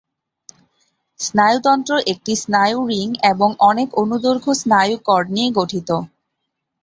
স্নায়ুতন্ত্র 1.19 1.91
একটি 2.11 2.33
স্নায়ু 2.43 2.79
রিং 2.91 3.07
এবং 3.31 3.49
অনেক 3.69 3.89
অনুদৈর্ঘ্য 3.95 4.51
স্নায়ু 4.61 4.95
কর্ড 5.07 5.27
নিয়ে 5.35 5.49
গঠিত। 5.59 5.89